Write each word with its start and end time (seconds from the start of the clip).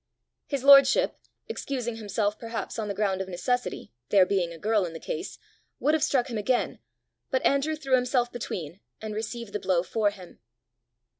His 0.47 0.63
lordship, 0.63 1.19
excusing 1.47 1.97
himself 1.97 2.39
perhaps 2.39 2.79
on 2.79 2.87
the 2.87 2.95
ground 2.95 3.21
of 3.21 3.27
necessity, 3.29 3.93
there 4.09 4.25
being 4.25 4.51
a 4.51 4.57
girl 4.57 4.83
in 4.83 4.93
the 4.93 4.99
case, 4.99 5.37
would 5.79 5.93
have 5.93 6.01
struck 6.01 6.27
him 6.27 6.39
again; 6.39 6.79
but 7.29 7.45
Andrew 7.45 7.75
threw 7.75 7.93
himself 7.93 8.31
between, 8.31 8.79
and 8.99 9.13
received 9.13 9.53
the 9.53 9.59
blow 9.59 9.83
for 9.83 10.09
him. 10.09 10.39